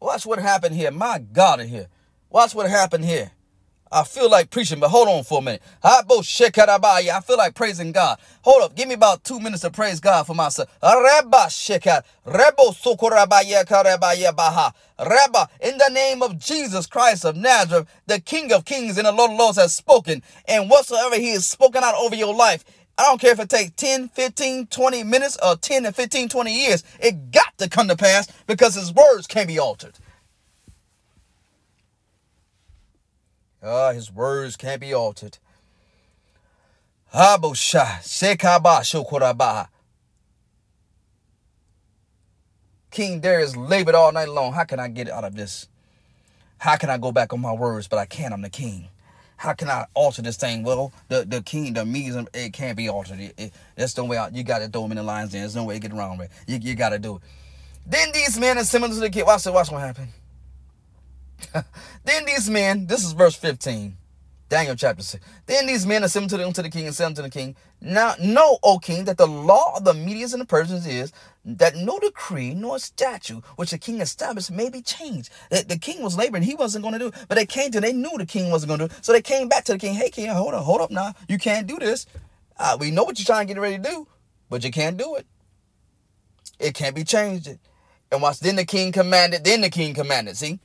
[0.00, 0.92] Watch what happened here.
[0.92, 1.88] My God in here.
[2.30, 3.32] Watch what happened here.
[3.90, 5.62] I feel like preaching, but hold on for a minute.
[5.82, 8.18] I feel like praising God.
[8.42, 8.74] Hold up.
[8.74, 10.68] Give me about two minutes to praise God for myself.
[14.98, 19.12] Reba in the name of Jesus Christ of Nazareth, the King of Kings and the
[19.12, 20.22] Lord of Lords has spoken.
[20.46, 22.64] And whatsoever he has spoken out over your life,
[22.98, 26.52] I don't care if it takes 10, 15, 20 minutes or 10 and 15, 20
[26.52, 26.82] years.
[26.98, 29.94] It got to come to pass because his words can't be altered.
[33.62, 35.38] Ah, his words can't be altered.
[37.12, 39.68] Abosha, Sekaba, Shokorabaha.
[42.90, 44.52] King Darius labored all night long.
[44.52, 45.68] How can I get out of this?
[46.58, 47.88] How can I go back on my words?
[47.88, 48.32] But I can't.
[48.32, 48.88] I'm the king.
[49.36, 50.64] How can I alter this thing?
[50.64, 53.20] Well, the, the king, the it can't be altered.
[53.20, 54.34] It, it, that's the way out.
[54.34, 55.30] You got to throw them in the lines.
[55.30, 56.30] Then there's no way to get around it.
[56.48, 57.22] You, you got to do it.
[57.86, 59.24] Then these men assembled to the king.
[59.24, 60.08] Watch, watch what happened.
[62.04, 63.96] then these men, this is verse 15,
[64.48, 65.24] Daniel chapter 6.
[65.46, 68.78] Then these men assembled to the, king and said unto the king, Now know, O
[68.78, 71.12] king, that the law of the Medians and the Persians is
[71.44, 75.30] that no decree nor statute which the king established may be changed.
[75.50, 77.12] That the king was laboring, he wasn't going to do.
[77.28, 78.94] But they came to, they knew the king wasn't going to do.
[79.02, 81.14] So they came back to the king, hey king, hold up, hold up now.
[81.28, 82.06] You can't do this.
[82.58, 84.08] Uh, we know what you're trying to get ready to do,
[84.50, 85.26] but you can't do it.
[86.58, 87.48] It can't be changed.
[88.10, 90.58] And watch, then the king commanded, then the king commanded, see?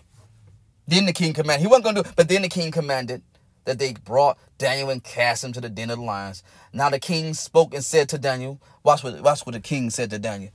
[0.87, 1.61] Then the king commanded.
[1.61, 3.21] He wasn't going to do it, but then the king commanded
[3.65, 6.43] that they brought Daniel and cast him to the den of the lions.
[6.73, 10.09] Now the king spoke and said to Daniel, watch what, watch what the king said
[10.09, 10.51] to Daniel.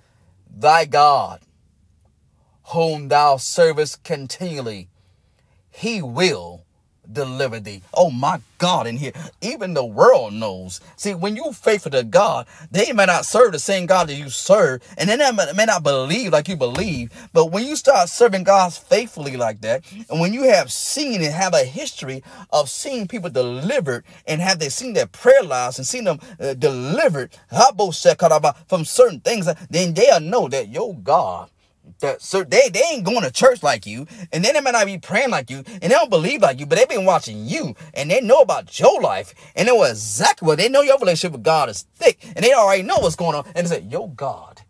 [0.50, 1.40] Thy God,
[2.64, 4.88] whom thou servest continually,
[5.70, 6.64] he will
[7.12, 7.82] deliver thee.
[7.94, 10.80] Oh my God, in here, even the world knows.
[10.96, 14.30] See, when you faithful to God, they may not serve the same God that you
[14.30, 17.10] serve, and they may not believe like you believe.
[17.32, 21.32] But when you start serving God faithfully like that, and when you have seen and
[21.32, 25.86] have a history of seeing people delivered, and have they seen their prayer lives and
[25.86, 27.30] seen them uh, delivered
[28.68, 31.50] from certain things, then they'll know that your God
[32.00, 34.86] that so they they ain't going to church like you, and then they might not
[34.86, 37.74] be praying like you, and they don't believe like you, but they've been watching you,
[37.94, 41.32] and they know about your life, and they know exactly what they know your relationship
[41.32, 44.08] with God is thick, and they already know what's going on, and they say, Your
[44.10, 44.62] God,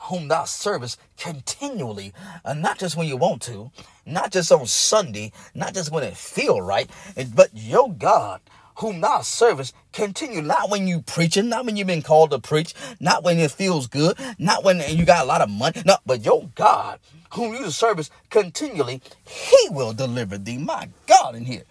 [0.00, 2.12] whom thou servest continually,
[2.44, 3.70] and not just when you want to,
[4.06, 6.88] not just on Sunday, not just when it feel right,
[7.34, 8.40] but your God
[8.78, 12.74] whom thou servest continue not when you preaching not when you've been called to preach
[13.00, 16.24] not when it feels good not when you got a lot of money no but
[16.24, 16.98] your god
[17.34, 20.58] whom you service continually he will deliver thee.
[20.58, 21.64] My god in here.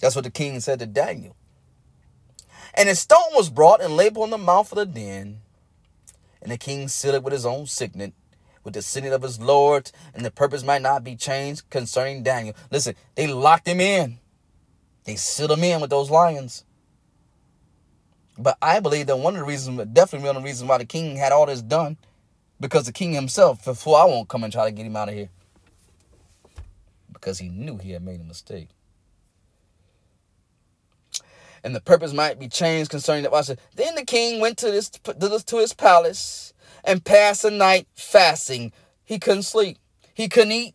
[0.00, 1.36] That's what the king said to daniel.
[2.74, 5.40] And a stone was brought and laid upon the mouth of the den
[6.40, 8.14] and the king sealed it with his own signet
[8.64, 12.56] with the signet of his lord and the purpose might not be changed concerning daniel.
[12.70, 14.18] Listen they locked him in
[15.04, 16.64] they sit them in with those lions.
[18.38, 20.84] But I believe that one of the reasons, definitely one of the reasons why the
[20.84, 21.96] king had all this done,
[22.60, 25.14] because the king himself, before I won't come and try to get him out of
[25.14, 25.28] here,
[27.12, 28.68] because he knew he had made a mistake.
[31.64, 33.30] And the purpose might be changed concerning that.
[33.30, 33.50] Watch.
[33.76, 38.72] Then the king went to this to his palace and passed the night fasting.
[39.04, 39.78] He couldn't sleep.
[40.12, 40.74] He couldn't eat.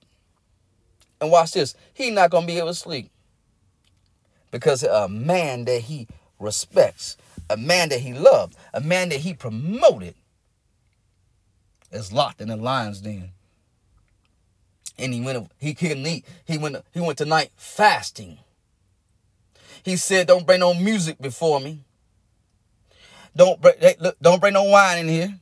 [1.19, 1.75] And watch this.
[1.93, 3.11] He not gonna be able to sleep
[4.51, 6.07] because a man that he
[6.39, 7.17] respects,
[7.49, 10.15] a man that he loved, a man that he promoted
[11.91, 13.31] is locked in the lion's den.
[14.97, 16.25] And he went he couldn't eat.
[16.45, 18.39] He went he went tonight fasting.
[19.83, 21.79] He said, Don't bring no music before me.
[23.35, 25.39] Don't bring look, don't bring no wine in here.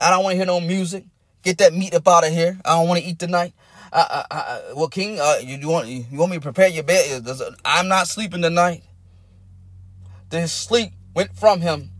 [0.00, 1.04] I don't want to hear no music.
[1.42, 2.58] Get that meat up out of here.
[2.64, 3.52] I don't want to eat tonight.
[3.92, 7.26] Uh, uh, well, King, uh, you, you want you want me to prepare your bed?
[7.64, 8.84] I'm not sleeping tonight.
[10.28, 11.90] Then sleep went from him.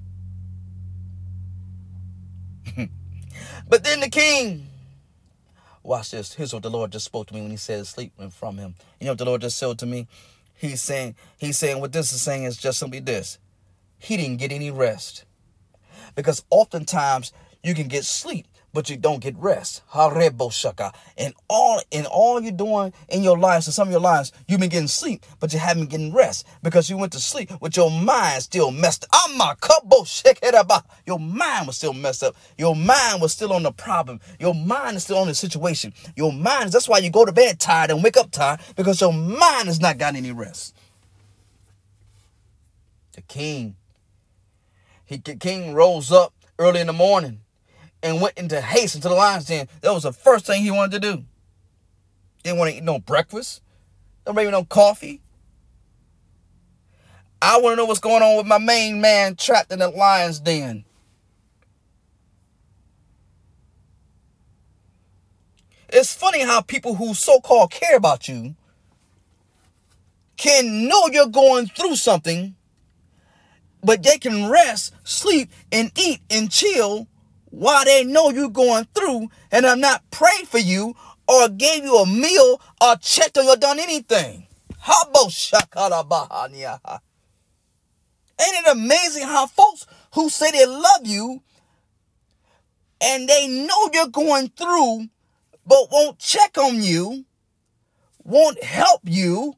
[3.68, 4.68] but then the king,
[5.82, 6.34] watch this.
[6.34, 8.76] Here's what the Lord just spoke to me when He said sleep went from him.
[9.00, 10.06] You know what the Lord just said to me?
[10.54, 13.38] He's saying, He's saying what this is saying is just simply this.
[13.98, 15.24] He didn't get any rest.
[16.14, 17.32] Because oftentimes
[17.64, 19.82] you can get sleep but you don't get rest.
[19.94, 24.60] And all in all you're doing in your lives, in some of your lives, you've
[24.60, 27.90] been getting sleep, but you haven't getting rest because you went to sleep with your
[27.90, 29.30] mind still messed up.
[31.06, 32.36] Your mind was still messed up.
[32.56, 34.20] Your mind was still on the problem.
[34.38, 35.92] Your mind is still on the situation.
[36.16, 39.00] Your mind is that's why you go to bed tired and wake up tired because
[39.00, 40.76] your mind has not gotten any rest.
[43.12, 43.76] The king,
[45.04, 47.40] he the king rose up early in the morning
[48.02, 49.68] and went into haste into the lion's den.
[49.80, 51.24] That was the first thing he wanted to do.
[52.42, 53.62] Didn't want to eat no breakfast.
[54.24, 55.20] Bring me no coffee.
[57.42, 60.40] I want to know what's going on with my main man trapped in the lion's
[60.40, 60.84] den.
[65.88, 68.54] It's funny how people who so called care about you
[70.36, 72.54] can know you're going through something,
[73.82, 77.08] but they can rest, sleep, and eat and chill
[77.50, 80.94] while they know you're going through and I'm not praying for you
[81.28, 84.46] or gave you a meal or checked on you or done anything.
[88.42, 91.42] Ain't it amazing how folks who say they love you
[93.00, 95.08] and they know you're going through
[95.66, 97.24] but won't check on you,
[98.24, 99.54] won't help you,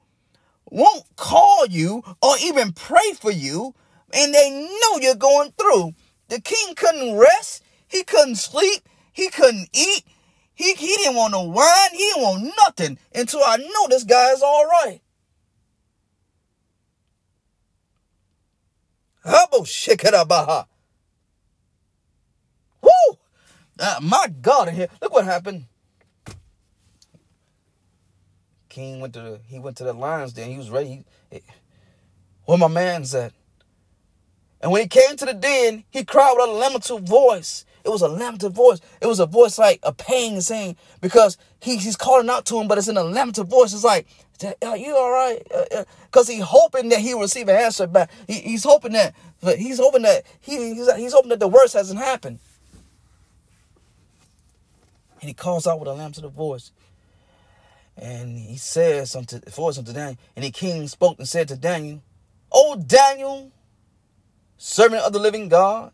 [0.70, 3.74] won't call you or even pray for you,
[4.12, 5.95] and they know you're going through.
[6.28, 7.62] The king couldn't rest,
[7.93, 10.05] he couldn't sleep, he couldn't eat,
[10.55, 14.32] he, he didn't want no wine, he didn't want nothing until I know this guy
[14.32, 15.01] is all right.
[19.24, 20.66] Habo shikarabaha.
[22.80, 22.90] Woo!
[23.78, 24.88] Uh, my God, in here.
[25.01, 25.66] Look what happened.
[28.68, 30.51] King went to the, he went to the lions den.
[30.51, 31.05] He was ready.
[31.30, 31.43] He,
[32.47, 33.32] where my man's at?
[34.61, 37.64] And when he came to the den, he cried with a lamentable voice.
[37.85, 38.80] It was a lamentable voice.
[39.01, 42.68] It was a voice like a pain saying, because he, he's calling out to him,
[42.68, 43.72] but it's in a lamentable voice.
[43.74, 44.07] It's like,
[44.62, 45.43] are you all right?
[45.45, 48.11] Because uh, uh, he's hoping that he'll receive an answer back.
[48.26, 49.14] He, he's hoping that,
[49.57, 52.39] he's hoping that, he, he's, he's hoping that the worst hasn't happened.
[55.20, 56.72] And he calls out with a lamentable voice.
[57.97, 62.03] And he says unto voice unto Daniel, and the king spoke and said to Daniel,
[62.51, 63.53] O Daniel,
[64.57, 65.93] servant of the living God,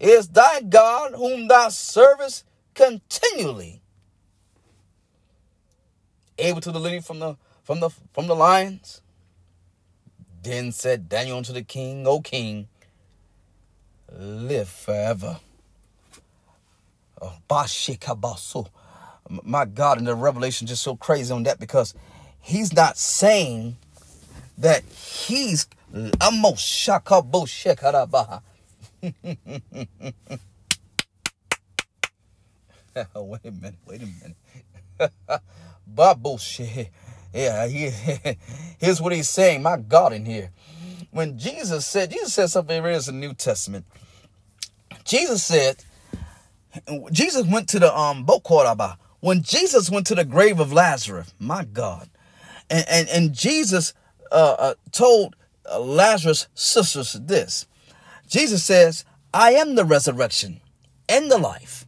[0.00, 2.44] is thy God whom thou servest
[2.74, 3.82] continually
[6.38, 9.02] able to deliver you from the from the from the lions?
[10.42, 12.68] Then said Daniel unto the king, O king,
[14.10, 15.38] live forever.
[17.20, 17.34] Oh,
[19.42, 21.94] my God, and the revelation just so crazy on that because
[22.40, 23.76] he's not saying
[24.58, 28.42] that he's amo shakabo shekarabaha.
[29.02, 29.16] wait
[33.44, 34.36] a minute, wait a minute.
[35.86, 36.90] Babu bullshit.
[37.32, 37.90] Yeah, he,
[38.78, 39.62] here's what he's saying.
[39.62, 40.50] My God, in here.
[41.10, 43.84] When Jesus said, Jesus said something in the New Testament.
[45.04, 45.84] Jesus said,
[47.10, 51.64] Jesus went to the um Bokoraba when Jesus went to the grave of Lazarus, my
[51.64, 52.08] God,
[52.70, 53.92] and, and, and Jesus
[54.32, 55.36] uh, uh, told
[55.70, 57.66] uh, Lazarus' sisters this
[58.30, 59.04] Jesus says,
[59.34, 60.60] I am the resurrection
[61.08, 61.84] and the life.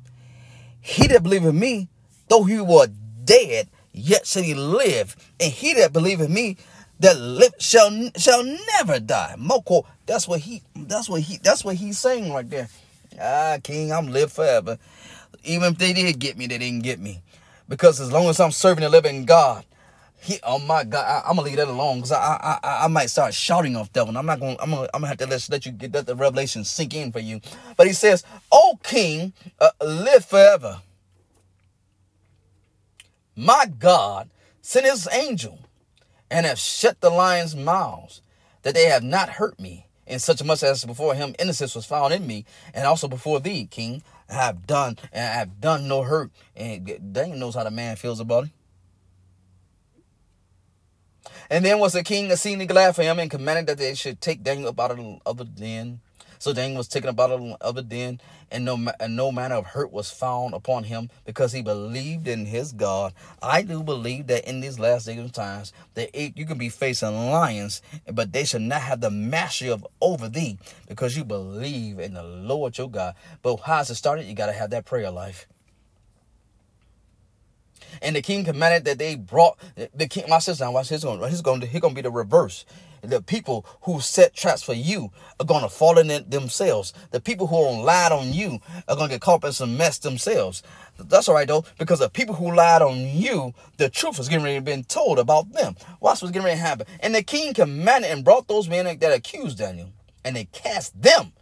[0.81, 1.89] He that believeth in me,
[2.29, 2.89] though he were
[3.25, 5.15] dead, yet shall he live.
[5.39, 6.57] And he that believeth in me,
[6.99, 8.45] that live shall shall
[8.79, 9.37] never die.
[9.39, 12.69] Moko, that's what he that's what he that's what he's saying right there.
[13.21, 14.79] Ah, King, I'm live forever.
[15.45, 17.23] Even if they did get me, they didn't get me.
[17.69, 19.65] Because as long as I'm serving the living God,
[20.23, 23.11] he, oh my God, I, am gonna leave that alone because I, I, I might
[23.11, 24.17] start shouting off devil.
[24.17, 26.15] I'm not gonna I'm gonna I'm gonna have to let, let you get that the
[26.15, 27.41] revelation sink in for you.
[27.77, 30.81] But he says, "O King, uh, live forever."
[33.35, 35.59] My God sent His angel
[36.31, 38.23] and have shut the lions' mouths,
[38.63, 41.85] that they have not hurt me, in such a much as before him innocence was
[41.85, 42.45] found in me,
[42.75, 46.31] and also before thee, King, I have done and I have done no hurt.
[46.57, 48.51] And Daniel knows how the man feels about it.
[51.53, 54.43] And then was the king exceedingly glad for him and commanded that they should take
[54.43, 56.01] Daniel up out of the den
[56.43, 57.31] so Daniel was taken up out
[57.61, 61.53] of the den, and no, and no manner of hurt was found upon him because
[61.53, 63.15] he believed in his God.
[63.41, 66.69] I do believe that in these last days of times, that it, you can be
[66.69, 67.81] facing lions,
[68.13, 72.25] but they should not have the mastery of over thee because you believe in the
[72.25, 73.15] Lord your God.
[73.41, 74.25] But how's it started?
[74.25, 75.47] You got to have that prayer life.
[78.01, 79.59] And the king commanded that they brought
[79.95, 80.25] the king.
[80.29, 81.21] My sister, watch his going.
[81.29, 81.61] He's going.
[81.61, 82.65] He's going to be the reverse.
[83.03, 86.95] The people who set traps for you are going to fall in it themselves.
[87.11, 89.99] The people who lied on you are going to get caught up in some mess
[89.99, 90.63] themselves.
[90.99, 94.45] That's all right though, because the people who lied on you, the truth was getting
[94.45, 95.75] ready to be told about them.
[96.01, 96.87] Watch what's getting ready to happen.
[97.01, 99.89] And the king commanded and brought those men that accused Daniel,
[100.25, 101.33] and they cast them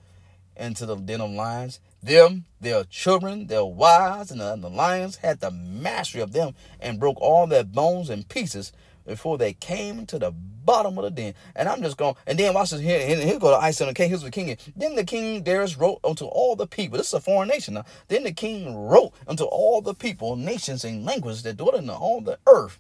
[0.57, 1.79] into the den of lions.
[2.03, 6.99] Them, their children, their wives, and the, and lions had the mastery of them and
[7.01, 8.73] broke all their bones in pieces
[9.07, 11.35] before they came to the bottom of the den.
[11.55, 13.89] And I'm just going, and then watch this here, and here go the ice on
[13.89, 14.09] the king.
[14.09, 14.57] Here's the king.
[14.77, 16.99] Then the king Darius wrote unto all the people.
[16.99, 17.85] This is a foreign nation now.
[18.09, 22.21] Then the king wrote unto all the people, nations, and languages that dwell in all
[22.21, 22.79] the earth.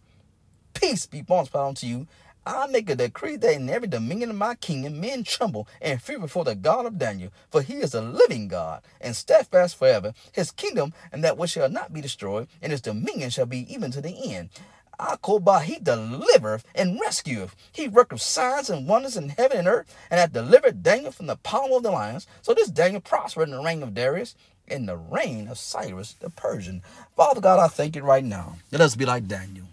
[0.75, 2.07] peace be multiplied unto you.
[2.51, 6.19] I make a decree that in every dominion of my kingdom men tremble and fear
[6.19, 10.15] before the God of Daniel, for he is a living God and steadfast forever.
[10.33, 13.93] His kingdom and that which shall not be destroyed, and his dominion shall be even
[13.93, 14.51] to the end.
[14.99, 17.55] Akoba, he delivereth and rescueth.
[17.73, 21.37] He worketh signs and wonders in heaven and earth, and hath delivered Daniel from the
[21.37, 22.27] power of the lions.
[22.43, 24.35] So this Daniel prospered in the reign of Darius,
[24.67, 26.83] in the reign of Cyrus the Persian.
[27.17, 28.57] Father God, I thank you right now.
[28.73, 29.67] Let us be like Daniel.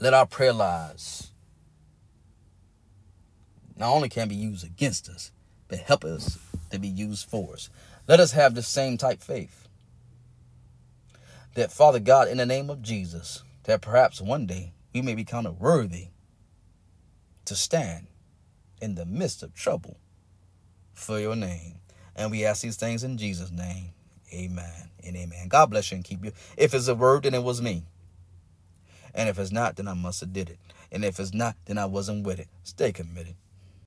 [0.00, 1.27] Let our prayer lives
[3.78, 5.30] not only can be used against us,
[5.68, 6.38] but help us
[6.70, 7.70] to be used for us.
[8.06, 9.68] Let us have the same type faith.
[11.54, 15.24] That Father God, in the name of Jesus, that perhaps one day we may be
[15.24, 16.08] counted worthy
[17.44, 18.06] to stand
[18.80, 19.98] in the midst of trouble
[20.94, 21.80] for your name.
[22.16, 23.90] And we ask these things in Jesus' name.
[24.32, 25.48] Amen and amen.
[25.48, 26.32] God bless you and keep you.
[26.56, 27.84] If it's a word, then it was me.
[29.14, 30.58] And if it's not, then I must have did it.
[30.92, 32.48] And if it's not, then I wasn't with it.
[32.62, 33.34] Stay committed.